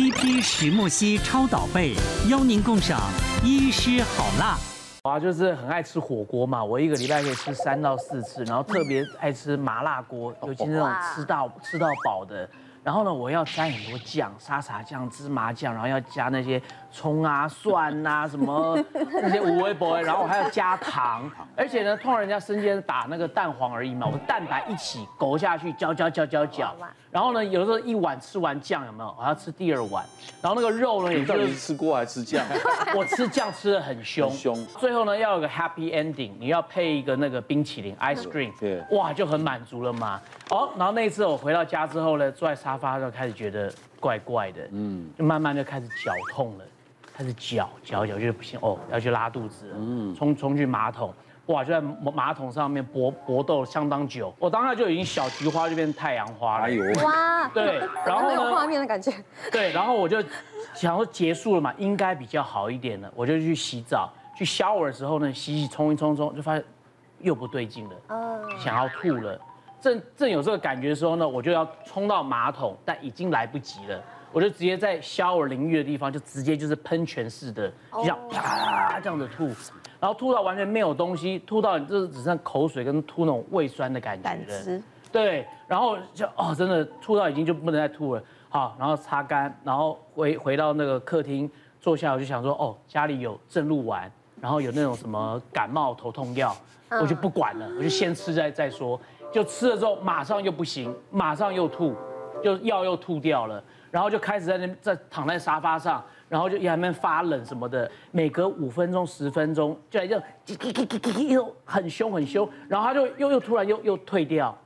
[0.00, 1.94] CP 石墨烯超导杯，
[2.30, 2.98] 邀您共赏
[3.44, 4.56] 医师好辣。
[5.04, 12.48] 我就是很爱吃火锅嘛，我一个礼拜可以吃三到四次，然后特别爱吃麻辣锅，尤其那种吃到吃到饱的。
[12.82, 16.60] 然后呢，我要沾很多酱，沙茶酱、芝麻酱，然后要加那些
[16.90, 18.82] 葱啊、蒜啊什么
[19.20, 21.30] 那些五味博，然后我还要加糖。
[21.54, 26.74] 而且呢，通常人家生煎打那个蛋黄而已嘛，我蛋白一起勾下去，搅搅搅搅搅。
[27.10, 29.14] 然后呢，有的时候一碗吃完酱有没有？
[29.18, 30.04] 我要吃第二碗。
[30.40, 32.46] 然后那个肉呢，也就是吃锅还是吃酱？
[32.94, 34.30] 我吃酱吃的很凶。
[34.30, 34.54] 凶。
[34.78, 40.20] 最后呢，要有个 happy ending，你要配一个那个冰淇淋 ice cream，对，哇，就很满足了嘛。
[40.50, 46.64] 哦，然后那一次我回到家之后呢，坐在沙发上开始觉得怪怪的，嗯，就慢慢就开始脚痛了，
[47.12, 51.12] 开始脚脚脚就不行哦，要去拉肚子了，嗯，冲冲去马桶。
[51.46, 51.64] 哇！
[51.64, 51.80] 就在
[52.12, 56.64] 马桶上面搏搏斗相当久，我当下就已经小菊花就变太阳花了。
[56.66, 56.84] 哎呦！
[57.04, 57.48] 哇！
[57.54, 58.34] 对， 然后呢？
[58.34, 59.12] 有画面的感觉。
[59.50, 60.22] 对，然后我就
[60.74, 64.10] 想说结束了嘛，应该比较好一点了，我就去洗澡。
[64.36, 66.64] 去 shower 的时候呢，洗洗冲一冲冲，就发现
[67.18, 69.38] 又不对劲了，嗯，想要吐了。
[69.80, 79.50] 正正有这个感觉的时候呢，我就要冲到马桶，但已经来不及了，我就直接在 shower 淋浴的地方就直接就是喷泉式的，就这样啪这样的吐。
[80.00, 84.82] 然后吐到完全没有东西，吐到就是只剩口水跟吐那种胃酸的感觉了。
[85.12, 88.22] 对，然后就哦，真的吐到已经就不能再吐了。
[88.48, 96.56] 好，然后擦干，然后回回到那个客厅坐下，我就想说，哦，家里有正露丸，然后有那种什么感冒头痛药，
[97.00, 98.98] 我就不管了，我就先吃再再说。
[99.32, 101.94] 就吃了之后，马上又不行，马上又吐，
[102.42, 106.02] 就药又吐掉了，然后就开始在那在躺在沙发上。
[106.30, 110.22] 然后就在那边发冷什么的，每隔五分钟十分钟就来这样，
[111.28, 114.56] 又很凶很凶，然后他就又又突然又又退掉，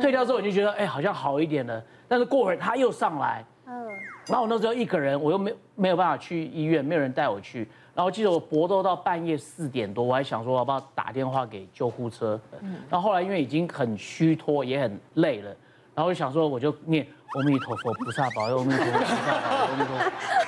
[0.00, 3.88] 退掉之后我就觉得哎好像好一点了，但是过会儿他又上来，嗯，
[4.28, 15.48] 然后我那时候一个人，我又没没有办法去医院，没有人带我去，然后我记得我搏斗到半夜四点多，我还想说要不要打电话给救护车，嗯，然后后来因为已经很虚脱也很累了，
[15.96, 20.12] 然后我就想说我就念阿弥陀佛菩萨保佑，阿弥陀佛菩萨保佑，阿弥陀佛。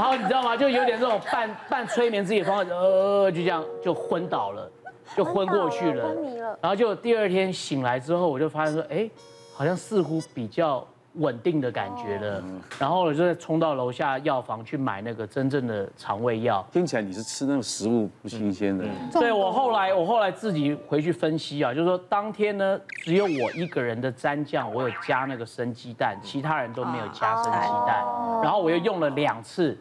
[0.00, 0.56] 然后你知道吗？
[0.56, 4.66] 就有点这种半半催眠自己的方式，呃，就这样就昏倒了，
[5.14, 6.08] 就昏过去了。
[6.08, 6.58] 昏迷了。
[6.62, 9.10] 然后就第二天醒来之后，我就发现说，哎，
[9.54, 10.82] 好像似乎比较
[11.16, 12.42] 稳定的感觉了。
[12.78, 16.66] 然后我就再冲到楼下药房去买那个真正的肠胃药。
[16.72, 18.86] 听起来你是吃那种食物不新鲜的。
[19.12, 28.02] 对，我后来我后来自己回去分析啊，就是说当天呢，只有我一个人的蘸酱，我有加那个生鸡蛋，其他人都没有加生鸡蛋。
[28.42, 29.78] 然后我又用了两次。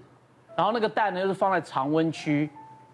[0.60, 2.50] 然后那个蛋呢，又是放在常温区，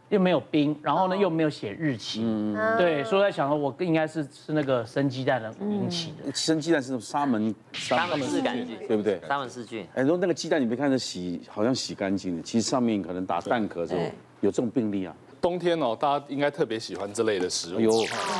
[0.09, 6.31] 又没有冰，然后呢又没有写日期，嗯、对，所以我在想说，我应该是吃那个生鸡蛋的引起的。
[6.31, 9.19] 生鸡蛋是沙门沙门氏杆菌，对不对？
[9.27, 9.83] 沙门氏菌。
[9.95, 14.01] 哎，说那个鸡蛋，你别看着洗，好像洗干净的，其实上面可能打蛋壳的时候
[14.41, 15.15] 有这种病例啊。
[15.41, 17.91] 冬天哦，大家应该特别喜欢这类的食物，有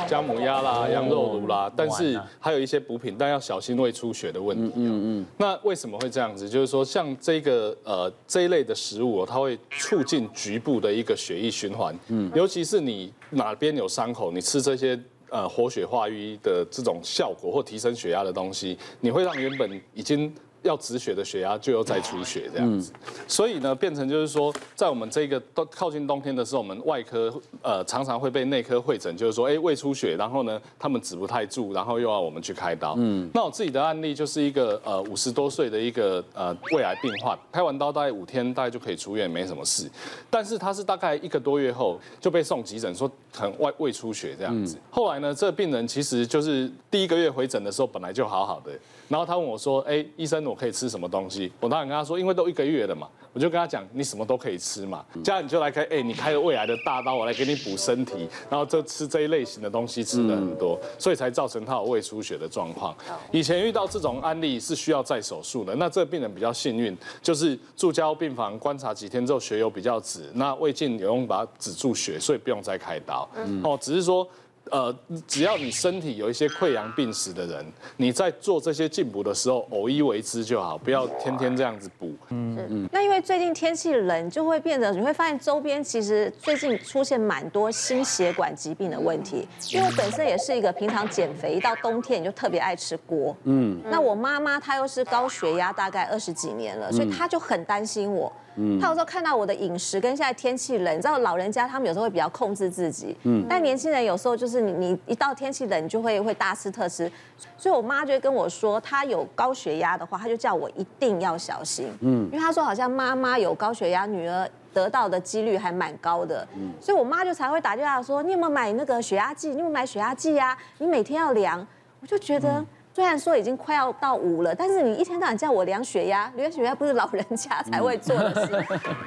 [0.08, 4.72] 姜母鸭啦、羊肉炉啦，但是还有一些补品，但要小心胃出血的问题。
[4.76, 5.26] 嗯嗯。
[5.38, 6.48] 那为什么会这样子？
[6.48, 11.96] 就是说，像这个呃这一类的食物，它会促进局部的一个血液循环。
[12.08, 12.30] 嗯。
[12.34, 14.98] 尤其是你哪边有伤口，你吃这些
[15.30, 20.34] 呃活血化瘀的这种效果或提升血压的东西，你会让原本已经。
[20.66, 22.92] 要止血的血压就又再出血这样子，
[23.26, 27.32] 所以呢，变成就是说，在我们这个都靠近冬天的时候，我们外科
[27.62, 32.94] 呃常常会被内科会诊，就是说，哎，胃出血，然后呢，他们止不太住，然后又要我们去开刀。
[32.98, 39.88] 嗯，那我自己的案例就是一个呃五十多岁的一个呃胃癌病患，开完刀大概五天大概就可以出院，没什么事。
[40.28, 44.76] 但是他是大概一个多月后就被送急诊，说很外胃出血这样子。
[44.90, 48.72] 后来呢，这个病人其实就是第一个月回诊的时候本来就好好的。
[49.08, 55.04] 然后他问我说：“哎，医生，我可以吃什么东西？”我当然跟他说：“因为都一个月了嘛，我就跟他讲，你什么都可以吃嘛。
[55.22, 62.96] 这样你就来开，哎，你开了胃癌的大刀，我来给你补身体，然后就吃这一类型的东西，吃的很多，所以才造成他有胃出血的状况。
[63.30, 73.28] 以前遇到这种案例是需要再手术的，那这个病人比较幸运，就是住加护病房观察几天之后血有比较止，那胃镜有用把它止住血，所以不用再开刀。
[73.62, 74.26] 哦，只是说。
[74.70, 74.94] 呃，
[75.26, 77.64] 只要你身体有一些溃疡病史的人，
[77.96, 82.12] 你在做这些进补的时候，偶一为之就好，不要天天这样子补。
[82.30, 82.88] 嗯嗯。
[82.92, 89.46] 那因为最近天气冷，就会变得你会发现周边其实最近出现蛮多心血管疾病的问题。
[89.72, 93.36] 因为我本身也是一个平常减肥，一到冬天你就特别爱吃锅。
[93.44, 93.80] 嗯。
[93.90, 98.32] 那我妈妈她又是高血压，大概二十几年了，所以她就很担心我。
[98.58, 107.10] 嗯，她有时候看到我的饮食跟现在天气冷，你知道老人家他们有时候会比较控制自己，嗯，但年轻人有时候就是你你一到天气冷你就会会大吃特吃，
[107.56, 119.48] 所以我妈就会跟我说，她有高血压的话，她就叫我一定要小心，嗯嗯，因为她说好像妈妈有高血压，女儿得到的几率还蛮高的，嗯，所以我妈就才会打电话说，你有没有买那个血压计？
[119.48, 120.56] 你有没有买血压计呀？
[120.78, 121.66] 你每天要量。
[121.98, 122.64] 我就觉得，
[122.94, 128.52] 虽然说已经快要到五了，但是你一天到晚叫我量血压，量血压不是老人家才会做的事。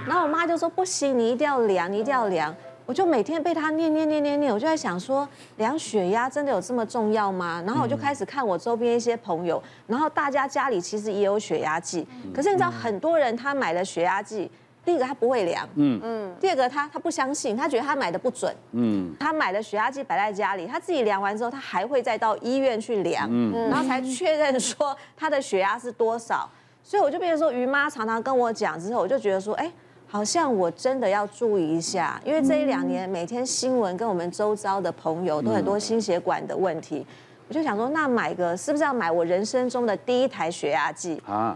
[0.07, 2.53] 然后我妈就说不行，你一定要量，你一定要量。
[2.89, 7.63] 我就每天被他念念念念念，我就在想说，量血压真的有这么重要吗？
[7.63, 14.49] 然后我就开始看我周边一些朋友，然后大家家里其实也有血压计，可是你知道很多人他买了血压计，
[14.83, 16.01] 第一个他不会量，嗯。
[16.03, 26.49] 嗯，第二个他他不相信，他觉得他买的不准，嗯，他买了血压计摆在家里，他自己量完之后，他还会再到医院去量，嗯，然后才确认说他的血压是多少，
[26.83, 29.71] 所以我就变成说，于妈常常跟我讲之后，我就觉得说，哎。
[30.11, 37.05] 好像我真的要注意一下，因为这一两年每天新闻跟我们周遭的朋友都很多心血管的问题，
[37.47, 41.55] 我就想说，那买个是不是要买我人生中的第一台血压计啊？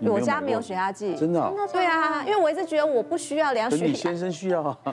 [0.00, 1.52] 我家没有血压计，真的？
[1.72, 3.84] 对啊，因为我一直觉得我不需要量血压。
[3.86, 4.76] 你先生需要啊。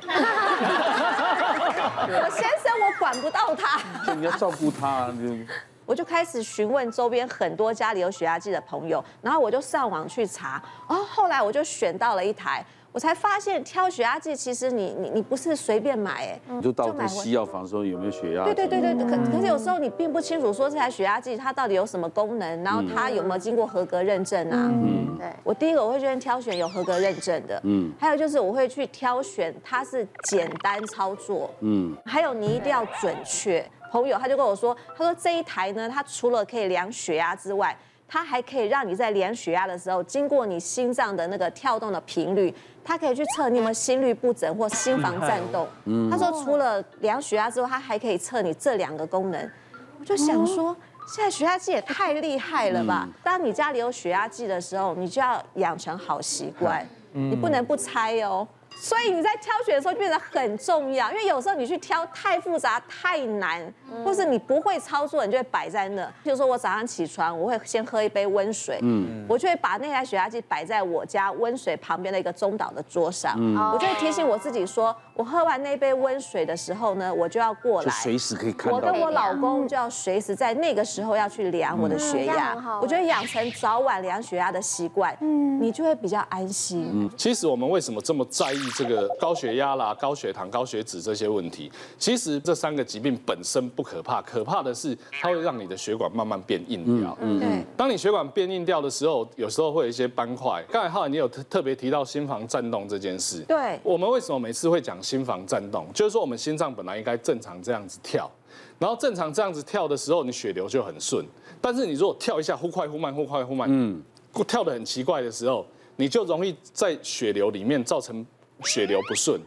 [2.05, 3.81] 我先生我管不到他。
[4.13, 5.11] 你要照顾他。
[5.87, 12.63] 我就开始询问周边很多家里有血压计的朋友，然后我就上网去查，然后后来我就选到了一台。
[12.93, 18.43] 我才发现挑血压计，其实你你你不是随便买哎，你就到西药房说有没有血压？
[18.43, 24.69] 对对对对，可可是有时候你并不清楚说这台血压计它到底有什么功能，然后它有没有经过合格认证啊？
[24.73, 25.27] 嗯，对。
[25.43, 33.65] 我第一个我会先挑选有合格认证的，嗯，还有就是我会去挑选它是简单操作，嗯，还有你一定要准确。
[33.89, 37.77] 朋友他就跟我说，他说这一台呢，它除了可以量血压之外，
[38.07, 42.53] 它还可以让你在量血压的时候，经过你心脏的那个跳动的频率。
[42.83, 45.67] 它可以去测你有没有心律不整或心房颤动。
[46.09, 49.51] 他说除了量血压之外，他还可以测你这两个功能。
[49.99, 50.75] 我就想说，
[51.13, 53.07] 现在血压计也太厉害了吧！
[53.23, 58.47] 当你家里有血压计的时候，你就要养成好习惯，你不能不拆哦。
[58.81, 63.61] 所以你在挑选的时候就变得很重要，因为有时候你去挑太复杂、太难，
[64.03, 66.03] 或是你不会操作，你就会摆在那。
[66.25, 78.75] 譬如说我早上起床，我会先喝一杯温水，嗯，我就会把那台血压计摆在我家温水旁边的一个中岛的桌上，嗯，我就会提醒我自己说，我喝完那杯温水的时候呢，我就要过来，随时可以看到。
[78.75, 86.89] 我跟我老公就要随时在那个时候要去量我的血压，我觉得养成早晚量血压的习惯，嗯，你就会比较安心。
[86.91, 88.57] 嗯，其实我们为什么这么在意？
[88.75, 97.15] 这个高血压啦、高血糖、高血脂这些问题，其实这三个疾病本身不可怕，可怕的是它会让你的血管慢慢变硬掉。
[97.21, 97.63] 嗯，对。
[97.77, 100.63] 当你血管变硬掉的时候，有时候会有一些斑块。
[100.71, 103.43] 刚才浩然你有特特别提到心房颤动这件事。
[103.47, 103.79] 对。
[103.83, 105.85] 我们为什么每次会讲心房颤动？
[105.93, 108.31] 就是说我们心脏本来应该正常这样子跳，
[108.79, 111.25] 然后正常这样子跳的时候，你血流就很顺。
[111.59, 114.01] 但是你如果跳一下忽快忽慢，忽快忽慢，嗯，
[114.47, 115.65] 跳得很奇怪的时候，
[115.97, 118.25] 你就容易在血流里面造成。
[118.63, 119.41] 血流不顺，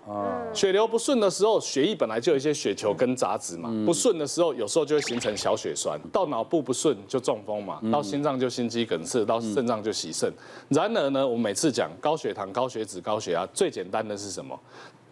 [0.52, 10.28] 血流不顺的时候，血液本来就有一些血球跟杂质嘛，不顺的时候，有时候就会形成小血栓，到脑部不顺就中风嘛，到心脏就心肌梗塞，到肾脏就洗肾。
[10.68, 14.58] 然而呢，我们每次讲高血糖、高血脂、高血压，最简单的是什么？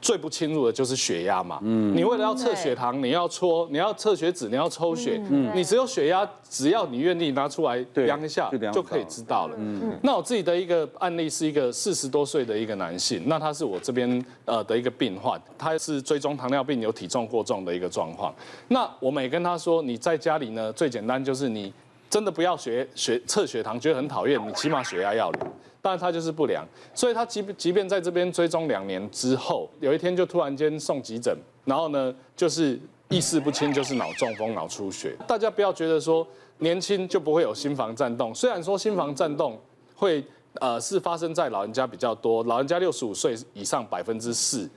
[0.02, 1.60] 最不侵入的就是血压嘛。
[1.62, 5.18] 嗯，你为了要测血糖，你要搓，你要测血脂，你要抽血。
[5.30, 9.54] 嗯，你只有血压，只要你愿意拿出来量一下，就可以知道了。
[9.56, 18.34] 嗯，那我自己的一个案例是一个四十多岁的一个男性，那他是我这边呃的一个病患，他是追踪糖尿病，有体重过重的一个状况。
[18.68, 21.72] 那我们也跟他说，你在家里呢，最简单就是你
[22.12, 25.52] 真的不要学学测血糖，觉得很讨厌，你起码血压要量。
[25.80, 26.62] 但是他就是不良，
[26.94, 32.78] 所以他即即便在这边追踪两年之后，有一天就突然间送急诊，然后呢就是
[33.08, 35.16] 意识不清，就是脑中风、脑出血。
[35.26, 36.26] 大家不要觉得说
[36.58, 39.58] 年轻就不会有心房颤动，虽然说心房颤动
[39.96, 40.22] 会
[40.60, 44.68] 呃是发生在老人家比较多，老人家六十五岁以上百分之四，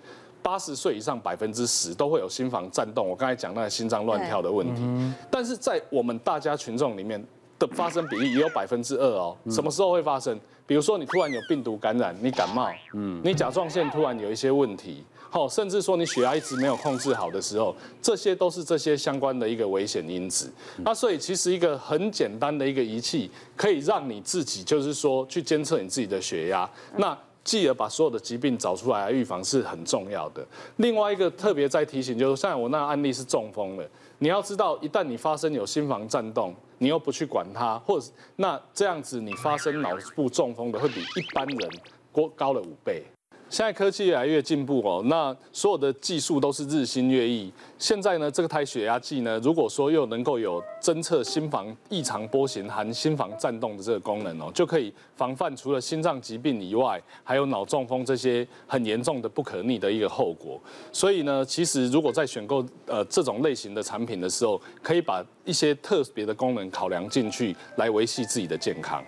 [0.45, 3.09] 八十岁以上百分之十都会有心房颤动。
[3.09, 7.19] 我刚才讲那个心脏乱跳的问题，但是在我们大家群众里面
[7.57, 9.35] 的发生比例也有百分之二哦。
[9.49, 10.39] 什么时候会发生？
[10.67, 20.51] 比如说你突然有病毒感染，你感冒，嗯，你甲状腺突然有一些问题，好，甚至说你血压一直没有控制好的时候，这些都是这些相关的一个危险因子。
[20.77, 30.45] 那所以其实一个很简单的一个仪器，可以让你自己就是说去监测你自己的血压，那继而把所有的疾病找出来预防是很重要的。
[30.75, 33.87] 另外一个特别在提醒就是，像我那个案例是中风了，
[34.17, 36.53] 你要知道，一旦你发生有心房颤动。
[36.77, 41.69] 你又不去管它，或者那这样子，你发生脑部中风的会比一般人
[42.11, 43.01] 高高了五倍。
[43.47, 47.51] 现在科技越来越进步哦，那所有的技术都是日新月异。
[47.77, 60.59] 现在呢，这个台血压计呢，如果说又能够有侦测心房异常波形含心房颤动的这个功能哦，就可以防范除了心脏疾病以外，还有脑中风这些很严重的不可逆的一个后果。
[60.91, 69.03] 所以呢，其实如果在选购呃这种类型的产品的时候，可以把一些特别的功能考量进去，来维系自己的健康。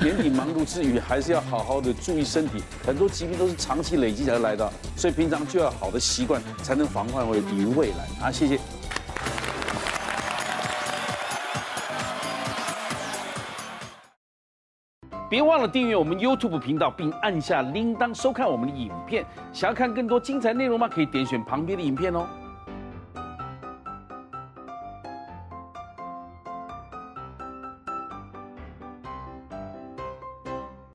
[0.00, 2.62] 年底忙碌之余，还是要好好的注意身体。
[2.86, 8.26] 很多疾病都是长期累积才来的，所以平常就要好的习惯，才能防患于未来。
[8.26, 8.58] 啊，谢谢。
[15.30, 19.24] 别忘了订阅我们 YouTube 频道，并按下铃铛收看我们的影片。
[19.52, 20.88] 想要看更多精彩内容吗？
[20.88, 22.24] 可以点选旁边的影片哦。